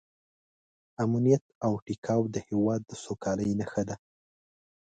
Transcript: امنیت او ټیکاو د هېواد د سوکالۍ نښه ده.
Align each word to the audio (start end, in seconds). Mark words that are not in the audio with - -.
امنیت 1.03 1.43
او 1.65 1.73
ټیکاو 1.85 2.21
د 2.33 2.35
هېواد 2.47 2.81
د 2.85 2.91
سوکالۍ 3.03 3.51
نښه 3.59 3.83
ده. 3.89 3.95